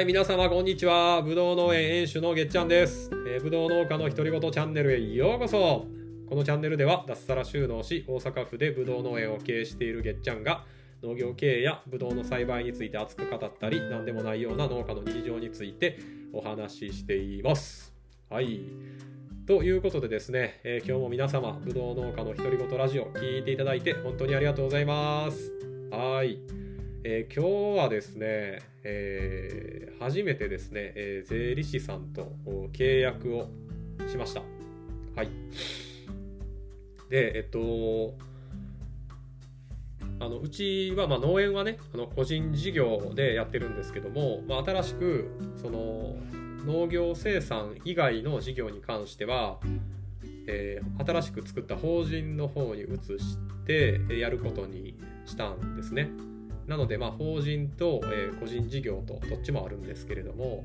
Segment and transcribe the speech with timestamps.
[0.00, 1.20] はい、皆様こんにちは。
[1.20, 3.10] ぶどう農園園主のげっちゃんです。
[3.28, 5.84] えー、ぶどう農家の独り言チャンネルへようこそ。
[6.26, 10.64] このチャンネルでは脱サラ収納し、大阪府でぶどう農園を経営しているげっちゃんが、
[11.02, 15.98] 農業経営やぶどうの栽培について熱く語ったり、何でもないような農家の日常について
[16.32, 17.92] お話ししています。
[18.30, 18.62] はい。
[19.46, 25.52] ということでですね、えー今日も皆様、ぶどう農家の独り言ラジオ聞いていただいて本当にありがとうございます。
[25.90, 26.38] はい。
[27.04, 32.32] えー今日はですね、えー初めてですね、えー税理士さんと
[32.72, 33.48] 契約を
[34.08, 34.42] しました。
[35.14, 35.28] はい。
[37.10, 38.14] で、えっと、
[40.20, 46.16] あのうちは、まあ、農園はねあの個人事業でやってるんですけども、まあ、新しくその
[46.64, 49.58] 農業生産以外の事業に関しては、
[50.46, 52.86] えー新しく作った法人の方に移
[53.18, 54.94] してやることに
[55.24, 56.10] したんですね。
[56.70, 60.64] なので、まあ、法人と、え個人事業とどっちもあるんですけれども、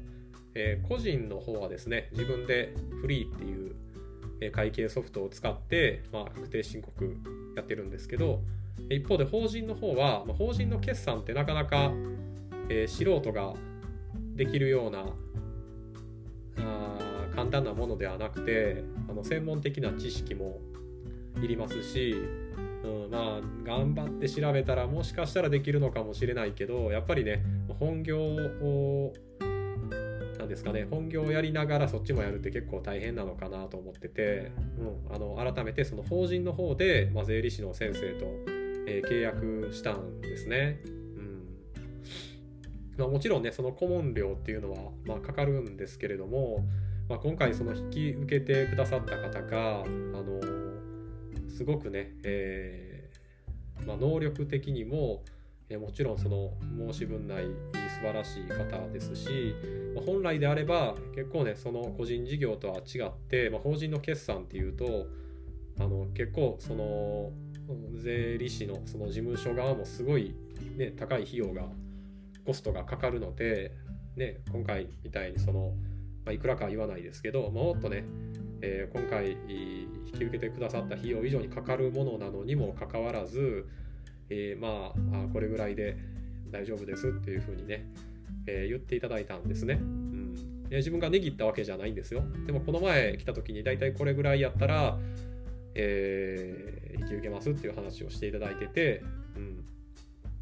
[0.53, 3.75] え個人の方はですね自分でフリーっていう、
[4.39, 7.17] え会計ソフトを使って、まあ、確定申告
[7.56, 8.42] やってるんですけど
[8.92, 11.92] 一方で法人の方は、まあ、法人の決算ってなかなか、
[12.69, 13.53] えー素人が
[14.36, 15.06] できるような
[16.59, 16.97] あ
[17.36, 20.59] 簡単なものではなくてあの専門的な知識も
[21.42, 22.16] いりますし、
[22.86, 27.44] うん、まあ頑張って調べたらもしかしたらできるのかもしれないけどやっぱりね
[27.80, 29.14] 本業を
[30.38, 38.25] なんですかね本業をやりながらそっちもやるって結構大変なのかなと思ってて、うん、あの改めてその法人の方で、まあ、税理士の先生と、
[38.88, 40.80] えー契約したんですね。
[40.86, 41.47] うん
[42.97, 46.66] まあ、もちろんねその顧問料っていうのは、まあ、かかるんですけれども、
[47.09, 50.64] まあ、今回その引き受けてくださった方が、あの
[51.56, 55.23] すごくね、えーまあ、能力的にも、
[55.70, 56.53] えもちろんその
[56.92, 59.56] 申し分ない素晴らしい方ですし、
[59.96, 65.07] ま本来であれば結構ねその個人事業とは違って、まあ、法人の決算っていうと
[65.79, 67.31] あの結構その
[67.96, 70.35] 税理士のその事務所側もすごい、
[70.78, 71.63] ね、高い費用が
[72.46, 73.72] コストがかかるので、
[74.16, 75.74] ね、今回みたいにその、
[76.25, 78.03] まあ、いくらかは言わないですけど、まあもっとね、
[78.61, 83.67] えー今回引き受けてくださった費用以上にかかるものなのにもかかわらず、
[84.29, 85.97] えーまあこれぐらいで
[86.51, 87.85] 大丈夫ですっていうふうにね、
[88.47, 89.75] えー言っていただいたんですね。
[89.75, 92.23] うん、で自分が値切ったわけじゃないんですよ。
[92.45, 94.97] でもこの前来た時に大体これぐらいやったら、
[95.73, 99.03] えー引き受けますっていう話をしていただいてて、
[99.35, 99.66] うん、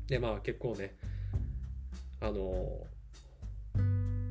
[0.08, 0.96] でまあ結構ね
[2.22, 2.88] あの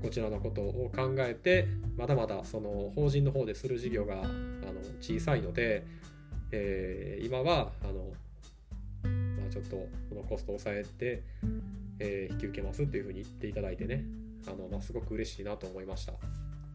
[0.02, 4.26] こちらのことを考えてまだまだその法人の方でする事業があの
[5.00, 5.86] 小さいので、
[6.50, 8.12] えー今はあの、
[9.38, 11.22] まあ、ちょっとこのコストを抑えて、
[12.00, 14.04] えー引き受けますっていうふうに言っていただいてね
[14.46, 16.14] あの、まあ、すごく嬉しいなと思いました。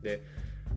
[0.02, 0.24] で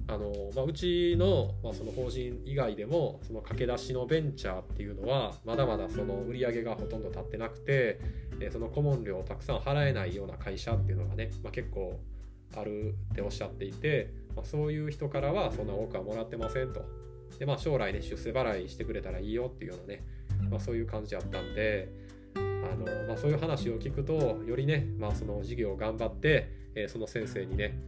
[0.06, 8.00] あのまあ、うちの,、まあその法人以外でもその駆け出しのベンチャーっていうのはまだまだその売り上げがほとんど立ってなくて、
[8.41, 12.00] えその顧問料をたくさん払えないような会社っていうのがね、まあ、結構
[12.56, 16.83] あるっておっしゃっていて、まあ、そういう人からはそんな多くはもらってませんと
[17.38, 20.05] で、まあ、将来ね出世払いしてくれたらいいよっていうようなね、
[20.50, 21.89] まあ、そういう感じだったんで
[22.34, 22.39] あ
[22.77, 27.78] の、まあ、そういう話を聞くとよりね、まあ、その事業を頑張って、えーその先生にね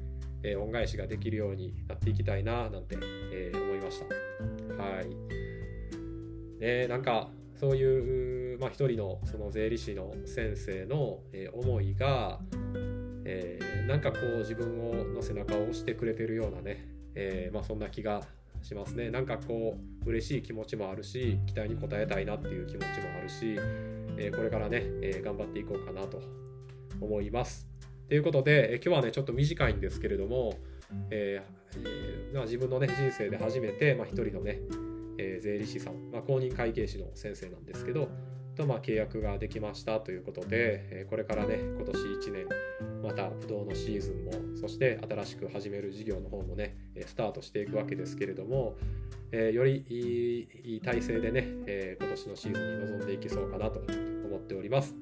[0.43, 2.97] えー恩返しができるようになっていきたいななんて、
[3.33, 4.83] えー思いました。
[4.83, 5.06] はい。
[6.61, 12.41] ね、なんかそういう、まあ、一人のその税理士の先生の、えー思いが、
[13.25, 18.22] えーなんかこう自分をの背中を押してくれてるようなね、えーまあ、そんな気が
[18.62, 19.10] しますね。
[19.10, 23.56] なんかこう嬉しい気持ちもあるし期待に応えたいなっていう気持ちもあるし、
[24.16, 26.22] えーこれからね、え頑張っていこうかなと
[27.00, 27.66] 思います。
[28.09, 30.54] ということで、え今日はねちょっと短いんですけれども、
[31.10, 31.43] え
[31.77, 34.60] えまあ、自分のね人生で初めて、まあ、一人のね、
[35.19, 38.09] え税理士さん、まあ、公認会計士の先生なんですけど
[38.54, 42.47] と、まあ、契約ができましたということで、これからね今年1年
[43.03, 46.77] またブドウのシーズンもそして新しく始める事業の方もね
[47.07, 48.77] スタートしていくわけですけれども、
[49.33, 49.84] えより
[50.65, 53.81] いい体制でね、え今年のシーズンに臨んでいけそうかなと
[54.27, 54.95] 思っております。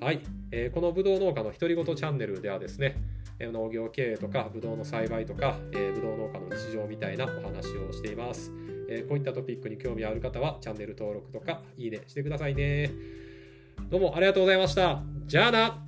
[0.00, 0.20] はい、
[0.50, 2.96] えーこのブドウ農家の独り言チャンネルではですね、
[3.40, 8.52] 農業経営とかブドウの栽培とか、えー、ブドウ農家の日常みたいなお話をしています、
[8.88, 12.90] えーこういったトピックに興味ある方はチャンネル登録とかいいねしてくださいね。
[13.90, 15.02] どうもありがとうございました。
[15.26, 15.85] じゃあな